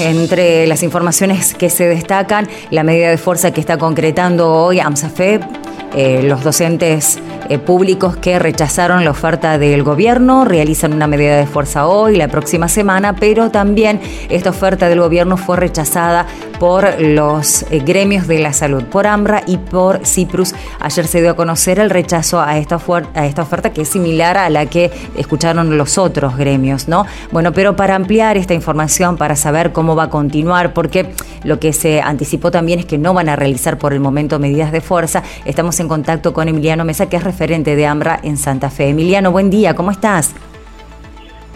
Entre 0.00 0.66
las 0.68 0.84
informaciones 0.84 1.54
que 1.54 1.70
se 1.70 1.88
destacan, 1.88 2.48
la 2.70 2.84
medida 2.84 3.10
de 3.10 3.18
fuerza 3.18 3.50
que 3.50 3.60
está 3.60 3.78
concretando 3.78 4.52
hoy 4.52 4.78
AMSAFE, 4.78 5.40
eh, 5.96 6.22
los 6.22 6.44
docentes 6.44 7.18
eh, 7.48 7.58
públicos 7.58 8.16
que 8.16 8.38
rechazaron 8.38 9.04
la 9.04 9.10
oferta 9.10 9.58
del 9.58 9.82
gobierno 9.82 10.44
realizan 10.44 10.92
una 10.92 11.06
medida 11.06 11.36
de 11.36 11.46
fuerza 11.46 11.86
hoy, 11.88 12.16
la 12.16 12.28
próxima 12.28 12.68
semana, 12.68 13.16
pero 13.16 13.50
también 13.50 14.00
esta 14.28 14.50
oferta 14.50 14.88
del 14.88 15.00
gobierno 15.00 15.36
fue 15.36 15.56
rechazada 15.56 16.26
por 16.58 17.00
los 17.00 17.62
eh, 17.70 17.80
gremios 17.84 18.26
de 18.26 18.38
la 18.38 18.52
salud, 18.52 18.84
por 18.84 19.06
AMRA 19.06 19.42
y 19.46 19.58
por 19.58 20.04
CIPRUS. 20.04 20.54
Ayer 20.80 21.06
se 21.06 21.20
dio 21.20 21.30
a 21.30 21.34
conocer 21.34 21.78
el 21.78 21.90
rechazo 21.90 22.40
a 22.40 22.58
esta, 22.58 22.76
oferta 22.76 23.72
que 23.72 23.82
es 23.82 23.88
similar 23.88 24.36
a 24.36 24.50
la 24.50 24.66
que 24.66 24.90
escucharon 25.16 25.76
los 25.78 25.98
otros 25.98 26.36
gremios, 26.36 26.88
¿no? 26.88 27.06
Bueno, 27.32 27.52
pero 27.52 27.76
para 27.76 27.94
ampliar 27.94 28.36
esta 28.36 28.54
información, 28.54 29.16
para 29.16 29.36
saber 29.36 29.72
cómo 29.72 29.96
va 29.96 30.04
a 30.04 30.10
continuar, 30.10 30.74
porque 30.74 31.12
lo 31.44 31.60
que 31.60 31.72
se 31.72 32.00
anticipó 32.00 32.50
también 32.50 32.80
es 32.80 32.86
que 32.86 32.98
no 32.98 33.14
van 33.14 33.28
a 33.28 33.36
realizar 33.36 33.78
por 33.78 33.92
el 33.92 34.00
momento 34.00 34.38
medidas 34.38 34.72
de 34.72 34.80
fuerza, 34.80 35.22
estamos 35.44 35.78
en 35.80 35.88
contacto 35.88 36.32
con 36.32 36.48
Emiliano 36.48 36.84
Mesa, 36.84 37.08
que 37.08 37.16
es 37.16 37.24
referente 37.24 37.76
de 37.76 37.86
AMRA 37.86 38.20
en 38.22 38.36
Santa 38.36 38.70
Fe. 38.70 38.88
Emiliano, 38.88 39.30
buen 39.30 39.50
día, 39.50 39.74
¿cómo 39.74 39.90
estás? 39.90 40.34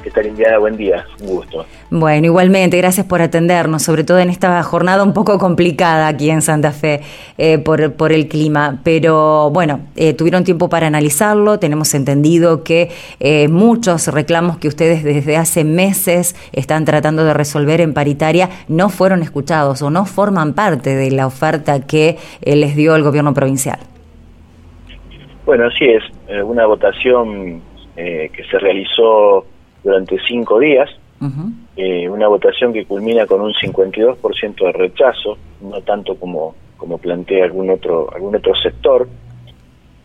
¿Qué 0.02 0.10
tal, 0.10 0.26
Indiana? 0.26 0.58
Buen 0.58 0.76
día, 0.76 1.04
un 1.20 1.28
gusto. 1.28 1.64
Bueno, 1.88 2.26
igualmente, 2.26 2.76
gracias 2.76 3.06
por 3.06 3.22
atendernos, 3.22 3.82
sobre 3.82 4.02
todo 4.02 4.18
en 4.18 4.30
esta 4.30 4.60
jornada 4.64 5.04
un 5.04 5.12
poco 5.12 5.38
complicada 5.38 6.08
aquí 6.08 6.28
en 6.28 6.42
Santa 6.42 6.72
Fe 6.72 7.02
eh, 7.38 7.58
por, 7.58 7.92
por, 7.92 8.12
el 8.12 8.26
clima. 8.26 8.80
Pero 8.82 9.50
bueno, 9.50 9.80
eh, 9.94 10.12
tuvieron 10.12 10.42
tiempo 10.42 10.68
para 10.68 10.88
analizarlo, 10.88 11.60
tenemos 11.60 11.94
entendido 11.94 12.64
que 12.64 12.90
eh, 13.20 13.46
muchos 13.46 14.08
reclamos 14.08 14.58
que 14.58 14.66
ustedes 14.66 15.04
desde 15.04 15.36
hace 15.36 15.62
meses 15.62 16.34
están 16.52 16.84
tratando 16.84 17.24
de 17.24 17.34
resolver 17.34 17.80
en 17.80 17.94
paritaria 17.94 18.48
no 18.66 18.88
fueron 18.88 19.22
escuchados 19.22 19.82
o 19.82 19.90
no 19.90 20.04
forman 20.04 20.54
parte 20.54 20.96
de 20.96 21.12
la 21.12 21.28
oferta 21.28 21.86
que 21.86 22.16
les 22.42 22.74
dio 22.74 22.96
el 22.96 23.04
gobierno 23.04 23.34
provincial. 23.34 23.78
Bueno, 25.46 25.66
así 25.66 25.84
es, 25.84 26.02
una 26.44 26.66
votación 26.66 27.62
que 27.94 28.44
se 28.50 28.58
realizó 28.58 29.44
durante 29.82 30.18
cinco 30.26 30.58
días, 30.58 30.90
eh, 31.76 32.08
una 32.08 32.26
votación 32.26 32.72
que 32.72 32.84
culmina 32.84 33.26
con 33.26 33.40
un 33.40 33.52
52% 33.54 34.64
de 34.66 34.72
rechazo, 34.72 35.38
no 35.60 35.80
tanto 35.82 36.16
como, 36.16 36.54
como 36.76 36.98
plantea 36.98 37.44
algún 37.44 37.70
otro, 37.70 38.12
algún 38.12 38.34
otro 38.34 38.54
sector, 38.56 39.08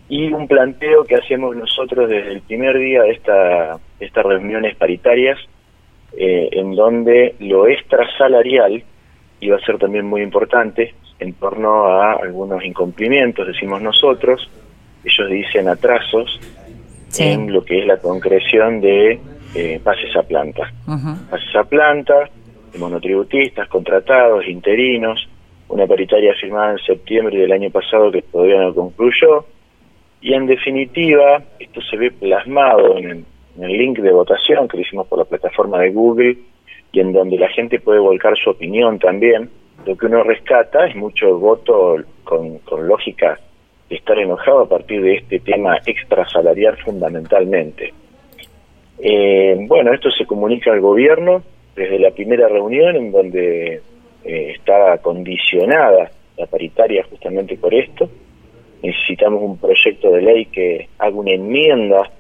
y 0.10 0.32
un 0.32 0.48
planteo 0.48 1.04
que 1.04 1.16
hacemos 1.16 1.56
nosotros 1.56 2.10
desde 2.10 2.32
el 2.34 2.42
primer 2.42 2.78
día 2.78 3.02
de 3.02 3.12
esta, 3.12 3.80
estas 4.00 4.26
reuniones 4.26 4.76
paritarias, 4.76 5.38
eh, 6.16 6.50
en 6.52 6.76
donde 6.76 7.36
lo 7.40 7.68
extrasalarial 7.68 8.84
iba 9.42 9.58
a 9.58 9.62
ser 9.62 9.78
también 9.78 10.06
muy 10.06 10.22
importante 10.22 10.94
en 11.20 11.34
torno 11.34 11.88
a 11.88 12.14
algunos 12.14 12.64
incumplimientos, 12.64 13.48
decimos 13.48 13.82
nosotros, 13.82 14.50
ellos 15.04 15.30
dicen 15.30 15.68
atrasos 15.68 16.40
en 17.18 17.52
lo 17.52 17.64
que 17.64 17.80
es 17.80 17.86
la 17.86 17.98
concreción 17.98 18.82
de 18.82 19.20
eh, 19.56 19.80
pases 19.84 20.16
a 20.16 20.24
planta. 20.24 20.72
Pases 21.30 21.56
a 21.56 21.64
planta, 21.64 22.30
monotributistas, 22.78 23.68
contratados, 23.70 24.48
interinos, 24.48 25.28
una 25.70 25.86
paritaria 25.86 26.34
firmada 26.36 26.72
en 26.72 26.80
septiembre 26.80 27.38
del 27.38 27.52
año 27.52 27.70
pasado 27.70 28.12
que 28.12 28.22
todavía 28.22 28.62
no 28.62 28.74
concluyó, 28.74 29.46
y 30.22 30.34
en 30.34 30.48
definitiva, 30.48 31.42
esto 31.60 31.82
se 31.82 31.98
ve 31.98 32.12
plasmado 32.12 32.98
en 32.98 33.26
el, 33.60 33.78
link 33.78 34.00
de 34.00 34.12
votación 34.12 34.68
que 34.68 34.82
hicimos 34.82 35.08
por 35.08 35.20
la 35.20 35.26
plataforma 35.26 35.80
de 35.80 35.92
Google, 35.92 36.38
y 36.92 37.00
en 37.00 37.12
donde 37.12 37.38
la 37.38 37.50
gente 37.50 37.80
puede 37.80 38.00
volcar 38.00 38.38
su 38.38 38.50
opinión 38.50 38.98
también, 38.98 39.50
lo 39.86 39.98
que 39.98 40.06
uno 40.06 40.24
rescata 40.24 40.88
es 40.88 40.96
mucho 40.96 41.38
voto 41.38 41.98
con, 42.24 42.60
con 42.60 42.88
lógica 42.88 43.40
de 43.90 43.96
estar 43.96 44.18
enojado 44.18 44.62
a 44.62 44.70
partir 44.70 45.02
de 45.02 45.16
este 45.16 45.40
tema 45.40 45.78
extrasalarial 45.86 46.78
fundamentalmente. 46.78 47.94
Eh, 49.00 49.56
bueno, 49.68 49.94
esto 49.94 50.10
se 50.12 50.26
comunica 50.26 50.72
al 50.72 50.82
gobierno 50.82 51.44
desde 51.76 52.00
la 52.00 52.12
primera 52.12 52.48
reunión 52.48 52.96
en 52.96 53.12
donde 53.12 53.82
eh, 54.24 54.54
está 54.56 54.98
condicionada 55.00 56.12
la 56.38 56.46
paritaria 56.48 57.06
justamente 57.10 57.58
por 57.58 57.74
esto. 57.74 58.10
Necesitamos 58.82 59.42
un 59.42 59.58
proyecto 59.58 60.12
de 60.12 60.22
ley 60.22 60.46
que 60.46 60.90
haga 60.98 61.16
una 61.16 61.32
enmienda 61.32 62.12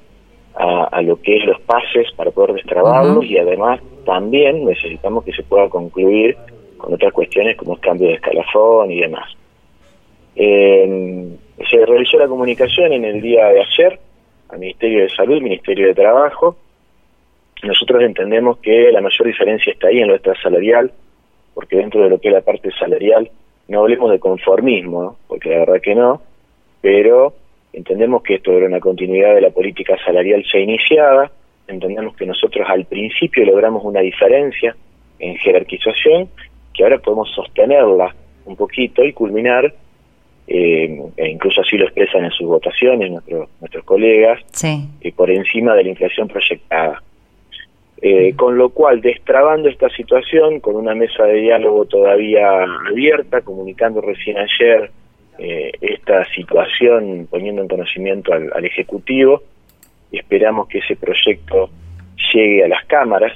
a, 0.59 1.01
lo 1.03 1.21
que 1.21 1.37
es 1.37 1.45
los 1.45 1.61
pases 1.61 2.11
para 2.15 2.31
poder 2.31 2.55
destrabarlos 2.55 3.23
y 3.25 3.37
además 3.37 3.79
también 4.05 4.65
necesitamos 4.65 5.23
que 5.23 5.31
se 5.31 5.43
pueda 5.43 5.69
concluir 5.69 6.35
con 6.77 6.95
otras 6.95 7.13
cuestiones 7.13 7.55
como 7.57 7.73
el 7.73 7.79
cambio 7.79 8.07
de 8.07 8.15
escalafón 8.15 8.91
y 8.91 9.01
demás. 9.01 9.29
Eh, 10.35 11.27
se 11.69 11.85
realizó 11.85 12.17
la 12.17 12.27
comunicación 12.27 12.91
en 12.93 13.05
el 13.05 13.21
día 13.21 13.45
de 13.47 13.61
ayer 13.61 13.99
al 14.49 14.59
Ministerio 14.59 15.03
de 15.03 15.09
Salud, 15.09 15.41
Ministerio 15.41 15.87
de 15.87 15.93
Trabajo, 15.93 16.55
nosotros 17.67 18.01
entendemos 18.01 18.57
que 18.59 18.91
la 18.91 19.01
mayor 19.01 19.27
diferencia 19.27 19.73
está 19.73 19.87
ahí 19.87 19.99
en 19.99 20.07
lo 20.07 20.17
salarial, 20.41 20.91
porque 21.53 21.77
dentro 21.77 22.03
de 22.03 22.09
lo 22.09 22.19
que 22.19 22.29
es 22.29 22.33
la 22.33 22.41
parte 22.41 22.71
salarial, 22.79 23.29
no 23.67 23.81
hablemos 23.81 24.11
de 24.11 24.19
conformismo, 24.19 25.17
porque 25.27 25.49
la 25.49 25.59
verdad 25.59 25.81
que 25.81 25.95
no, 25.95 26.21
pero 26.81 27.33
entendemos 27.73 28.23
que 28.23 28.35
esto 28.35 28.51
era 28.53 28.67
una 28.67 28.79
continuidad 28.79 29.35
de 29.35 29.41
la 29.41 29.49
política 29.49 29.97
salarial 30.05 30.43
ya 30.51 30.59
iniciada, 30.59 31.31
entendemos 31.67 32.15
que 32.15 32.25
nosotros 32.25 32.65
al 32.69 32.85
principio 32.85 33.45
logramos 33.45 33.83
una 33.83 33.99
diferencia 33.99 34.75
en 35.19 35.35
jerarquización, 35.37 36.29
que 36.73 36.83
ahora 36.83 36.99
podemos 36.99 37.29
sostenerla 37.33 38.15
un 38.45 38.55
poquito 38.55 39.03
y 39.03 39.13
culminar, 39.13 39.73
eh, 40.47 41.01
e 41.17 41.27
incluso 41.29 41.61
así 41.61 41.77
lo 41.77 41.85
expresan 41.85 42.23
en 42.23 42.31
sus 42.31 42.47
votaciones 42.47 43.11
nuestros 43.11 43.49
nuestros 43.59 43.83
colegas, 43.83 44.41
sí. 44.51 44.87
Eh, 45.01 45.11
por 45.11 45.29
encima 45.29 45.75
de 45.75 45.83
la 45.83 45.89
inflación 45.89 46.27
proyectada. 46.27 47.01
Eh, 47.99 48.35
con 48.35 48.57
lo 48.57 48.69
cual, 48.69 49.01
destrabando 49.01 49.69
esta 49.69 49.89
situación, 49.89 50.59
con 50.59 50.75
una 50.75 50.93
mesa 50.93 51.23
de 51.23 51.41
diálogo 51.41 51.85
todavía 51.85 52.63
abierta, 52.87 53.41
comunicando 53.41 54.01
recién 54.01 54.37
ayer 54.37 54.91
eh, 55.39 55.71
esta 55.81 56.23
situación, 56.25 57.27
poniendo 57.29 57.61
en 57.61 57.67
conocimiento 57.67 58.33
al, 58.33 58.51
al 58.53 58.65
Ejecutivo, 58.65 59.41
esperamos 60.11 60.67
que 60.67 60.79
ese 60.79 60.95
proyecto 60.95 61.69
llegue 62.33 62.63
a 62.63 62.67
las 62.67 62.85
cámaras 62.85 63.33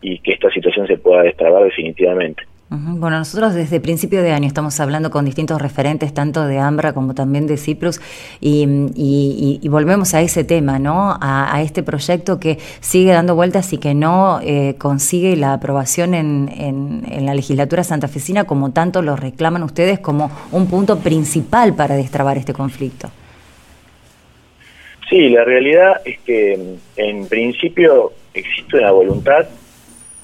y 0.00 0.18
que 0.20 0.32
esta 0.32 0.50
situación 0.50 0.86
se 0.86 0.98
pueda 0.98 1.22
destrabar 1.22 1.64
definitivamente. 1.64 2.44
Bueno, 2.74 3.18
nosotros 3.18 3.52
desde 3.52 3.80
principio 3.80 4.22
de 4.22 4.32
año 4.32 4.46
estamos 4.46 4.80
hablando 4.80 5.10
con 5.10 5.26
distintos 5.26 5.60
referentes, 5.60 6.14
tanto 6.14 6.46
de 6.46 6.58
AMBRA 6.58 6.94
como 6.94 7.12
también 7.12 7.46
de 7.46 7.58
Ciprus, 7.58 8.00
y, 8.40 9.68
volvemos 9.68 10.14
a 10.14 10.22
ese 10.22 10.42
tema, 10.42 10.78
¿no? 10.78 11.18
A, 11.20 11.60
este 11.60 11.82
proyecto 11.82 12.40
que 12.40 12.56
sigue 12.80 13.12
dando 13.12 13.34
vueltas 13.34 13.74
y 13.74 13.78
que 13.78 13.92
no 13.92 14.40
eh, 14.42 14.76
consigue 14.78 15.36
la 15.36 15.52
aprobación 15.52 16.14
en, 16.14 16.50
en, 16.56 17.26
la 17.26 17.34
legislatura 17.34 17.84
santafesina, 17.84 18.44
como 18.44 18.72
tanto 18.72 19.02
lo 19.02 19.16
reclaman 19.16 19.62
ustedes, 19.64 19.98
como 19.98 20.30
un 20.50 20.66
punto 20.66 20.98
principal 21.00 21.74
para 21.74 21.94
destrabar 21.94 22.38
este 22.38 22.54
conflicto. 22.54 23.10
Sí, 25.10 25.28
la 25.28 25.44
realidad 25.44 26.00
es 26.06 26.18
que 26.20 26.76
en 26.96 27.26
principio 27.26 28.12
existe 28.32 28.78
una 28.78 28.92
voluntad 28.92 29.46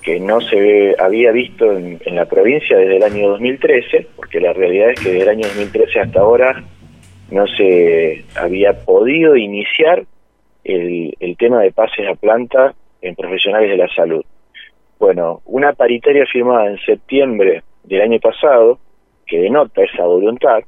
que 0.03 0.21
no 0.21 0.41
se 0.41 0.95
había 0.99 1.33
visto 1.33 1.71
en, 1.73 1.99
la 2.15 2.27
provincia 2.27 2.77
desde 2.77 2.97
el 2.97 3.03
año 3.03 3.29
2013, 3.31 4.07
porque 4.17 4.41
la 4.41 4.53
realidad 4.53 4.91
es 4.91 5.01
que 5.01 5.11
desde 5.11 5.23
el 5.23 5.29
año 5.29 5.49
2013 5.49 6.01
hasta 6.01 6.21
ahora 6.21 6.65
no 7.31 7.47
se 7.47 8.25
había 8.37 8.85
podido 8.85 9.37
iniciar 9.37 10.05
el, 10.65 11.15
el 11.21 11.37
tema 11.37 11.61
de 11.63 11.73
pases 11.73 12.09
a 12.09 12.15
planta 12.15 12.75
en 13.03 13.15
profesionales 13.15 13.71
de 13.71 13.77
la 13.77 13.89
salud. 13.89 14.25
Bueno, 14.99 15.43
una 15.47 15.73
paritaria 15.73 16.27
firmada 16.27 16.71
en 16.71 16.79
septiembre 16.79 17.63
del 17.85 18.03
año 18.03 18.19
pasado, 18.19 18.79
que 19.27 19.39
denota 19.39 19.83
esa 19.83 20.05
voluntad, 20.05 20.61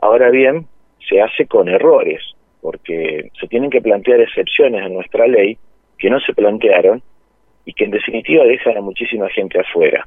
ahora 0.00 0.30
bien, 0.30 0.66
se 1.08 1.20
hace 1.20 1.46
con 1.46 1.68
errores, 1.68 2.22
porque 2.60 3.30
se 3.38 3.46
tienen 3.48 3.70
que 3.70 3.82
plantear 3.82 4.20
excepciones 4.20 4.86
en 4.86 4.94
nuestra 4.94 5.26
ley 5.26 5.58
que 5.98 6.10
no 6.10 6.20
se 6.20 6.32
plantearon 6.32 7.02
y 7.64 7.72
que 7.72 7.84
en 7.84 7.90
definitiva 7.90 8.44
dejan 8.44 8.76
a 8.76 8.80
muchísima 8.80 9.28
gente 9.30 9.60
afuera. 9.60 10.06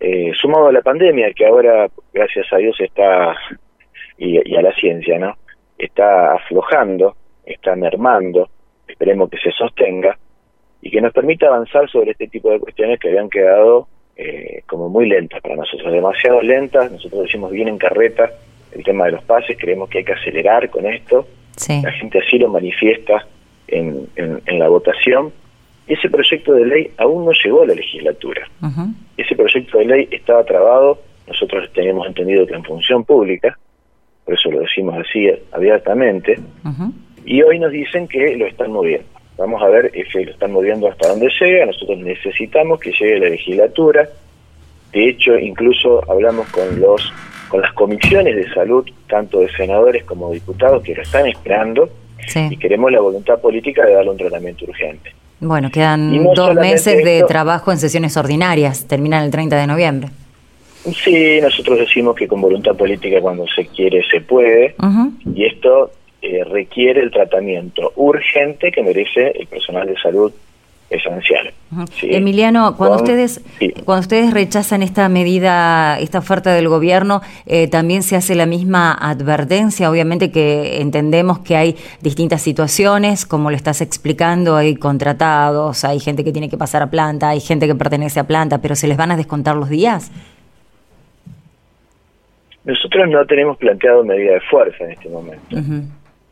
Eh, 0.00 0.32
sumado 0.34 0.68
a 0.68 0.72
la 0.72 0.82
pandemia, 0.82 1.32
que 1.32 1.46
ahora, 1.46 1.88
gracias 2.12 2.52
a 2.52 2.56
Dios, 2.56 2.76
está, 2.80 3.36
y, 4.18 4.56
a 4.56 4.62
la 4.62 4.74
ciencia, 4.74 5.18
¿no? 5.18 5.36
Está 5.78 6.34
aflojando, 6.34 7.16
está 7.44 7.76
mermando, 7.76 8.48
esperemos 8.86 9.30
que 9.30 9.38
se 9.38 9.52
sostenga, 9.52 10.16
y 10.80 10.90
que 10.90 11.00
nos 11.00 11.12
permita 11.12 11.46
avanzar 11.46 11.88
sobre 11.88 12.12
este 12.12 12.26
tipo 12.26 12.50
de 12.50 12.58
cuestiones 12.58 12.98
que 12.98 13.08
habían 13.08 13.30
quedado 13.30 13.86
eh, 14.16 14.62
como 14.66 14.88
muy 14.88 15.08
lentas 15.08 15.40
para 15.40 15.54
nosotros, 15.54 15.92
demasiado 15.92 16.42
lentas, 16.42 16.90
nosotros 16.90 17.22
decimos 17.22 17.52
bien 17.52 17.68
en 17.68 17.78
carreta 17.78 18.30
el 18.72 18.82
tema 18.82 19.04
de 19.06 19.12
los 19.12 19.24
pases, 19.24 19.56
creemos 19.58 19.88
que 19.88 19.98
hay 19.98 20.04
que 20.04 20.14
acelerar 20.14 20.68
con 20.70 20.86
esto, 20.86 21.26
la 21.68 21.92
gente 21.92 22.18
así 22.18 22.38
lo 22.38 22.48
manifiesta 22.48 23.26
en, 23.68 24.08
en 24.16 24.58
la 24.58 24.68
votación, 24.68 25.32
ese 25.92 26.08
proyecto 26.08 26.52
de 26.54 26.66
ley 26.66 26.90
aún 26.98 27.24
no 27.24 27.32
llegó 27.44 27.62
a 27.62 27.66
la 27.66 27.74
legislatura. 27.74 28.48
ese 29.16 29.34
proyecto 29.34 29.78
de 29.78 29.84
ley 29.84 30.08
estaba 30.10 30.44
trabado, 30.44 30.98
nosotros 31.26 31.70
teníamos 31.72 32.06
entendido 32.06 32.46
que 32.46 32.54
en 32.54 32.64
función 32.64 33.04
pública, 33.04 33.58
por 34.24 34.34
eso 34.34 34.50
lo 34.50 34.60
decimos 34.60 34.94
así 34.96 35.28
abiertamente, 35.52 36.38
y 37.24 37.42
hoy 37.42 37.58
nos 37.58 37.72
dicen 37.72 38.08
que 38.08 38.36
lo 38.36 38.46
están 38.46 38.72
moviendo. 38.72 39.06
Vamos 39.38 39.62
a 39.62 39.68
ver 39.68 39.90
si 40.12 40.24
lo 40.24 40.30
están 40.30 40.52
moviendo 40.52 40.88
hasta 40.88 41.08
dónde 41.08 41.28
llega, 41.40 41.66
nosotros 41.66 41.98
necesitamos 41.98 42.80
que 42.80 42.92
llegue 42.92 43.18
la 43.18 43.28
legislatura, 43.28 44.08
de 44.92 45.08
hecho 45.08 45.38
incluso 45.38 46.08
hablamos 46.10 46.48
con 46.50 46.80
los 46.80 47.12
con 47.48 47.60
las 47.60 47.72
comisiones 47.74 48.34
de 48.34 48.48
salud, 48.54 48.88
tanto 49.06 49.40
de 49.40 49.52
senadores 49.52 50.04
como 50.04 50.28
de 50.28 50.36
diputados, 50.36 50.82
que 50.82 50.94
lo 50.94 51.02
están 51.02 51.26
esperando, 51.26 51.90
y 52.48 52.56
queremos 52.56 52.90
la 52.90 53.00
voluntad 53.00 53.38
política 53.42 53.84
de 53.84 53.92
darle 53.92 54.10
un 54.10 54.16
tratamiento 54.16 54.64
urgente. 54.64 55.12
Bueno, 55.44 55.70
quedan 55.72 56.22
dos 56.34 56.54
meses 56.54 57.04
de 57.04 57.24
trabajo 57.26 57.72
en 57.72 57.78
sesiones 57.78 58.16
ordinarias, 58.16 58.86
terminan 58.86 59.24
el 59.24 59.32
30 59.32 59.56
de 59.56 59.66
noviembre. 59.66 60.08
Sí, 60.84 61.40
nosotros 61.42 61.80
decimos 61.80 62.14
que 62.14 62.28
con 62.28 62.40
voluntad 62.40 62.76
política 62.76 63.20
cuando 63.20 63.44
se 63.48 63.66
quiere 63.66 64.04
se 64.08 64.20
puede, 64.20 64.76
y 65.34 65.44
esto 65.44 65.90
eh, 66.22 66.44
requiere 66.44 67.00
el 67.00 67.10
tratamiento 67.10 67.92
urgente 67.96 68.70
que 68.70 68.84
merece 68.84 69.32
el 69.32 69.48
personal 69.48 69.88
de 69.88 69.96
salud 70.00 70.32
esencial. 70.92 71.52
Emiliano, 72.02 72.76
cuando 72.76 72.96
ustedes 72.96 73.40
cuando 73.84 74.00
ustedes 74.00 74.32
rechazan 74.32 74.82
esta 74.82 75.08
medida, 75.08 75.98
esta 75.98 76.18
oferta 76.18 76.52
del 76.52 76.68
gobierno, 76.68 77.22
eh, 77.46 77.68
también 77.68 78.02
se 78.02 78.16
hace 78.16 78.34
la 78.34 78.46
misma 78.46 78.92
advertencia. 78.92 79.90
Obviamente 79.90 80.30
que 80.30 80.80
entendemos 80.80 81.38
que 81.40 81.56
hay 81.56 81.76
distintas 82.00 82.42
situaciones, 82.42 83.24
como 83.24 83.50
lo 83.50 83.56
estás 83.56 83.80
explicando, 83.80 84.56
hay 84.56 84.76
contratados, 84.76 85.84
hay 85.84 85.98
gente 85.98 86.24
que 86.24 86.32
tiene 86.32 86.50
que 86.50 86.58
pasar 86.58 86.82
a 86.82 86.90
planta, 86.90 87.30
hay 87.30 87.40
gente 87.40 87.66
que 87.66 87.74
pertenece 87.74 88.20
a 88.20 88.24
planta, 88.24 88.58
pero 88.58 88.76
se 88.76 88.86
les 88.86 88.96
van 88.96 89.10
a 89.10 89.16
descontar 89.16 89.56
los 89.56 89.68
días. 89.68 90.12
Nosotros 92.64 93.08
no 93.08 93.24
tenemos 93.26 93.56
planteado 93.56 94.04
medida 94.04 94.34
de 94.34 94.40
fuerza 94.42 94.84
en 94.84 94.92
este 94.92 95.08
momento, 95.08 95.56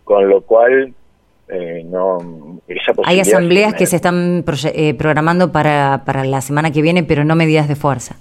con 0.04 0.28
lo 0.28 0.42
cual 0.42 0.94
eh, 1.48 1.82
no 1.84 2.59
Hay 3.04 3.20
asambleas 3.20 3.74
que 3.74 3.86
se 3.86 3.96
están 3.96 4.44
eh, 4.74 4.94
programando 4.94 5.52
para, 5.52 6.02
para 6.04 6.24
la 6.24 6.40
semana 6.40 6.70
que 6.70 6.82
viene, 6.82 7.02
pero 7.02 7.24
no 7.24 7.34
medidas 7.36 7.68
de 7.68 7.76
fuerza. 7.76 8.16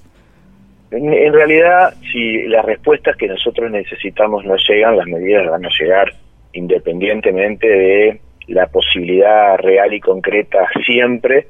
En, 0.91 1.33
realidad, 1.33 1.93
si 2.11 2.43
las 2.47 2.65
respuestas 2.65 3.15
que 3.15 3.27
nosotros 3.27 3.69
necesitamos 3.69 4.43
no 4.45 4.55
llegan, 4.55 4.97
las 4.97 5.05
medidas 5.05 5.47
van 5.47 5.65
a 5.65 5.69
llegar 5.79 6.13
independientemente 6.53 7.67
de 7.67 8.21
la 8.47 8.65
posibilidad 8.67 9.57
real 9.59 9.93
y 9.93 9.99
concreta 9.99 10.67
siempre 10.85 11.47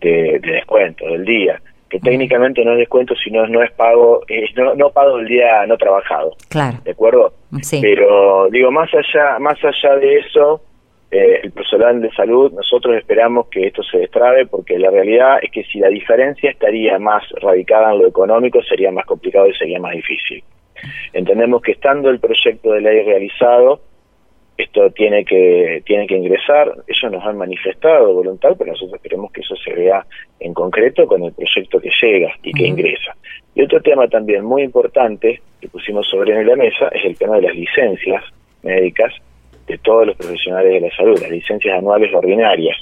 de, 0.00 0.40
descuento 0.40 1.06
del 1.06 1.24
día. 1.24 1.60
Que 1.90 2.00
técnicamente 2.00 2.64
no 2.64 2.72
es 2.72 2.78
descuento 2.78 3.14
sino 3.16 3.46
no 3.46 3.62
es 3.62 3.70
pago 3.72 4.20
no, 4.56 4.74
no 4.74 4.90
pago 4.90 5.18
el 5.18 5.26
día 5.26 5.66
no 5.66 5.78
trabajado. 5.78 6.34
Claro. 6.50 6.78
De 6.84 6.90
acuerdo 6.90 7.32
sí. 7.62 7.80
pero 7.80 8.48
digo 8.50 8.70
más 8.70 8.90
allá 8.92 9.38
más 9.38 9.56
allá 9.64 9.96
de 9.96 10.18
eso 10.18 10.60
eh, 11.10 11.40
el 11.42 11.52
personal 11.52 12.02
de 12.02 12.10
salud, 12.10 12.52
nosotros 12.52 12.94
esperamos 12.96 13.48
que 13.48 13.66
esto 13.66 13.82
se 13.82 13.98
destrabe 13.98 14.46
porque 14.46 14.78
la 14.78 14.90
realidad 14.90 15.38
es 15.40 15.50
que 15.50 15.64
si 15.64 15.78
la 15.78 15.88
diferencia 15.88 16.50
estaría 16.50 16.98
más 16.98 17.22
radicada 17.40 17.92
en 17.92 18.00
lo 18.00 18.08
económico 18.08 18.62
sería 18.62 18.90
más 18.90 19.06
complicado 19.06 19.48
y 19.48 19.54
sería 19.54 19.80
más 19.80 19.92
difícil. 19.92 20.44
Entendemos 21.14 21.62
que 21.62 21.72
estando 21.72 22.10
el 22.10 22.20
proyecto 22.20 22.72
de 22.72 22.82
ley 22.82 23.02
realizado, 23.04 23.80
esto 24.58 24.90
tiene 24.90 25.24
que 25.24 25.82
tiene 25.86 26.06
que 26.06 26.16
ingresar, 26.16 26.74
ellos 26.86 27.12
nos 27.12 27.24
han 27.24 27.38
manifestado 27.38 28.12
voluntad, 28.12 28.54
pero 28.58 28.72
nosotros 28.72 29.00
queremos 29.00 29.32
que 29.32 29.40
eso 29.40 29.56
se 29.56 29.72
vea 29.72 30.04
en 30.40 30.52
concreto 30.52 31.06
con 31.06 31.22
el 31.22 31.32
proyecto 31.32 31.80
que 31.80 31.90
llega 32.02 32.34
y 32.42 32.52
que 32.52 32.66
ingresa. 32.66 33.16
Y 33.54 33.62
otro 33.62 33.80
tema 33.80 34.08
también 34.08 34.44
muy 34.44 34.62
importante 34.62 35.40
que 35.60 35.68
pusimos 35.68 36.06
sobre 36.06 36.44
la 36.44 36.54
mesa 36.56 36.88
es 36.88 37.04
el 37.04 37.16
tema 37.16 37.36
de 37.36 37.42
las 37.42 37.54
licencias 37.54 38.22
médicas 38.62 39.14
de 39.68 39.78
todos 39.78 40.06
los 40.06 40.16
profesionales 40.16 40.72
de 40.72 40.80
la 40.80 40.96
salud, 40.96 41.20
las 41.20 41.30
licencias 41.30 41.78
anuales 41.78 42.12
ordinarias. 42.14 42.76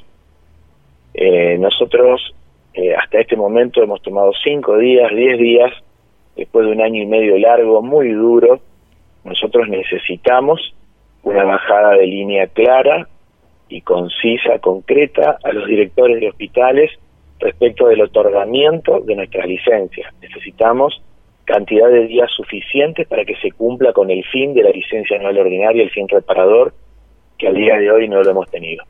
Eh, 1.14 1.58
nosotros 1.58 2.34
eh, 2.74 2.94
hasta 2.94 3.20
este 3.20 3.36
momento 3.36 3.82
hemos 3.82 4.02
tomado 4.02 4.32
cinco 4.44 4.76
días, 4.78 5.10
diez 5.14 5.38
días, 5.38 5.72
después 6.36 6.66
de 6.66 6.72
un 6.72 6.82
año 6.82 7.02
y 7.02 7.06
medio 7.06 7.38
largo, 7.38 7.82
muy 7.82 8.12
duro. 8.12 8.60
Nosotros 9.24 9.68
necesitamos 9.68 10.74
una 11.22 11.44
bajada 11.44 11.94
de 11.96 12.06
línea 12.06 12.46
clara 12.46 13.08
y 13.68 13.80
concisa, 13.80 14.58
concreta 14.60 15.38
a 15.42 15.52
los 15.52 15.66
directores 15.66 16.20
de 16.20 16.28
hospitales 16.28 16.90
respecto 17.40 17.88
del 17.88 18.02
otorgamiento 18.02 19.00
de 19.00 19.16
nuestras 19.16 19.46
licencias. 19.46 20.14
Necesitamos 20.20 21.02
cantidad 21.46 21.88
de 21.88 22.06
días 22.06 22.30
suficientes 22.36 23.06
para 23.06 23.24
que 23.24 23.36
se 23.36 23.52
cumpla 23.52 23.92
con 23.92 24.10
el 24.10 24.22
fin 24.24 24.52
de 24.52 24.62
la 24.62 24.70
licencia 24.70 25.16
anual 25.16 25.38
ordinaria, 25.38 25.82
el 25.82 25.90
fin 25.90 26.06
reparador, 26.08 26.74
que 27.38 27.48
al 27.48 27.54
día 27.54 27.76
de 27.76 27.90
hoy 27.90 28.08
no 28.08 28.22
lo 28.22 28.30
hemos 28.30 28.50
tenido. 28.50 28.84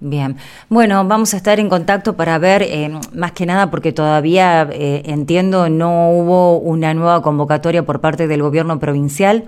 bien, 0.00 0.36
bueno, 0.68 1.02
vamos 1.06 1.32
a 1.32 1.38
estar 1.38 1.58
en 1.58 1.70
contacto 1.70 2.16
para 2.16 2.38
ver, 2.38 2.62
eh, 2.62 2.90
más 3.14 3.32
que 3.32 3.46
nada 3.46 3.70
porque 3.70 3.92
todavía 3.92 4.68
eh, 4.70 5.02
entiendo 5.06 5.70
no 5.70 6.10
hubo 6.10 6.58
una 6.58 6.92
nueva 6.92 7.22
convocatoria 7.22 7.84
por 7.84 8.00
parte 8.00 8.26
del 8.26 8.42
gobierno 8.42 8.78
provincial 8.78 9.44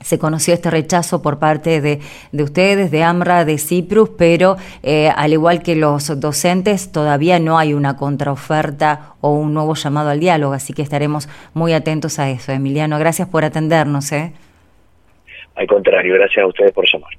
se 0.00 0.18
conoció 0.18 0.54
este 0.54 0.70
rechazo 0.70 1.22
por 1.22 1.38
parte 1.38 1.80
de, 1.80 2.00
de 2.32 2.42
ustedes, 2.42 2.90
de 2.90 3.02
AMRA, 3.02 3.44
de 3.44 3.58
Ciprus, 3.58 4.10
pero 4.16 4.56
eh, 4.82 5.10
al 5.14 5.32
igual 5.32 5.62
que 5.62 5.76
los 5.76 6.18
docentes, 6.20 6.90
todavía 6.90 7.38
no 7.38 7.58
hay 7.58 7.74
una 7.74 7.96
contraoferta 7.96 9.14
o 9.20 9.32
un 9.32 9.54
nuevo 9.54 9.74
llamado 9.74 10.10
al 10.10 10.20
diálogo, 10.20 10.54
así 10.54 10.72
que 10.72 10.82
estaremos 10.82 11.28
muy 11.54 11.72
atentos 11.72 12.18
a 12.18 12.30
eso. 12.30 12.52
Emiliano, 12.52 12.98
gracias 12.98 13.28
por 13.28 13.44
atendernos. 13.44 14.10
¿eh? 14.12 14.32
Al 15.60 15.66
contrario, 15.66 16.14
gracias 16.14 16.42
a 16.42 16.46
ustedes 16.46 16.72
por 16.72 16.86
llamar. 16.90 17.10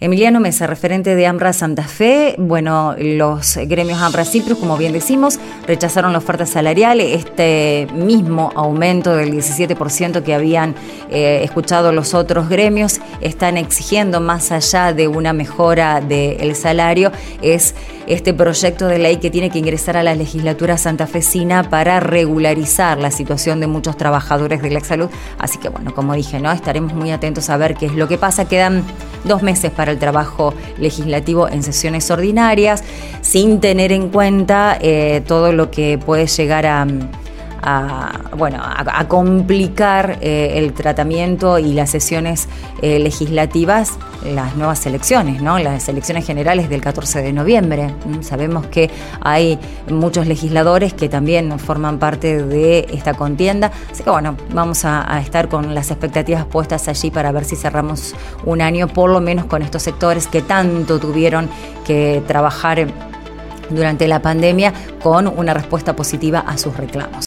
Emiliano 0.00 0.40
Mesa, 0.40 0.66
referente 0.66 1.14
de 1.14 1.26
AMRA 1.26 1.52
Santa 1.52 1.82
Fe. 1.82 2.34
Bueno, 2.38 2.94
los 2.98 3.58
gremios 3.58 4.00
AMRA 4.00 4.24
Ciprus, 4.24 4.56
como 4.56 4.78
bien 4.78 4.94
decimos, 4.94 5.38
rechazaron 5.66 6.12
la 6.12 6.18
oferta 6.18 6.46
salarial, 6.46 7.02
este 7.02 7.86
mismo 7.92 8.52
aumento 8.54 9.14
del 9.14 9.30
17% 9.34 10.22
que 10.22 10.32
habían 10.32 10.74
eh, 11.10 11.42
escuchado 11.44 11.92
los 11.92 12.14
otros 12.14 12.48
gremios, 12.48 13.02
están 13.20 13.58
exigiendo 13.58 14.22
más 14.22 14.50
allá 14.50 14.94
de 14.94 15.06
una 15.06 15.34
mejora 15.34 16.00
del 16.00 16.54
salario, 16.54 17.12
es 17.42 17.74
este 18.06 18.34
proyecto 18.34 18.88
de 18.88 18.98
ley 18.98 19.18
que 19.18 19.30
tiene 19.30 19.50
que 19.50 19.58
ingresar 19.58 19.96
a 19.96 20.02
la 20.02 20.14
legislatura 20.14 20.76
santafesina 20.78 21.70
para 21.70 22.00
regularizar 22.00 22.98
la 22.98 23.10
situación 23.10 23.60
de 23.60 23.66
muchos 23.66 23.96
trabajadores 23.96 24.62
de 24.62 24.70
la 24.70 24.80
salud. 24.80 25.10
Así 25.38 25.58
que 25.58 25.68
bueno, 25.68 25.94
como 25.94 26.14
dije, 26.14 26.40
¿no? 26.40 26.50
Estaremos 26.50 26.92
muy 26.92 27.12
atentos 27.12 27.50
a 27.50 27.56
ver 27.56 27.74
qué 27.74 27.89
lo 27.94 28.08
que 28.08 28.18
pasa. 28.18 28.46
Quedan 28.46 28.84
dos 29.24 29.42
meses 29.42 29.70
para 29.70 29.92
el 29.92 29.98
trabajo 29.98 30.54
legislativo 30.78 31.48
en 31.48 31.62
sesiones 31.62 32.10
ordinarias, 32.10 32.82
sin 33.20 33.60
tener 33.60 33.92
en 33.92 34.08
cuenta 34.08 34.78
eh, 34.80 35.22
todo 35.26 35.52
lo 35.52 35.70
que 35.70 35.98
puede 35.98 36.26
llegar 36.26 36.66
a 36.66 36.86
a, 37.62 38.30
bueno, 38.36 38.58
a, 38.62 39.06
complicar 39.08 40.18
eh, 40.20 40.52
el 40.56 40.72
tratamiento 40.72 41.58
y 41.58 41.72
las 41.72 41.90
sesiones 41.90 42.48
eh, 42.82 42.98
legislativas, 42.98 43.98
las 44.24 44.56
nuevas 44.56 44.84
elecciones, 44.86 45.42
¿no? 45.42 45.58
las 45.58 45.88
elecciones 45.88 46.26
generales 46.26 46.68
del 46.68 46.80
14 46.80 47.22
de 47.22 47.32
noviembre. 47.32 47.94
Sabemos 48.20 48.66
que 48.66 48.90
hay 49.20 49.58
muchos 49.90 50.26
legisladores 50.26 50.94
que 50.94 51.08
también 51.08 51.58
forman 51.58 51.98
parte 51.98 52.42
de 52.42 52.86
esta 52.92 53.14
contienda, 53.14 53.70
así 53.90 54.02
que 54.02 54.10
bueno, 54.10 54.36
vamos 54.52 54.84
a 54.84 55.20
estar 55.20 55.48
con 55.48 55.74
las 55.74 55.90
expectativas 55.90 56.44
puestas 56.44 56.88
allí 56.88 57.10
para 57.10 57.32
ver 57.32 57.44
si 57.44 57.56
cerramos 57.56 58.14
un 58.44 58.60
año, 58.60 58.88
por 58.88 59.10
lo 59.10 59.20
menos 59.20 59.46
con 59.46 59.62
estos 59.62 59.82
sectores 59.82 60.26
que 60.26 60.42
tanto 60.42 60.98
tuvieron 60.98 61.48
que 61.84 62.22
trabajar 62.26 62.86
durante 63.70 64.08
la 64.08 64.20
pandemia 64.20 64.72
con 65.02 65.26
una 65.26 65.54
respuesta 65.54 65.96
positiva 65.96 66.40
a 66.40 66.58
sus 66.58 66.76
reclamos. 66.76 67.18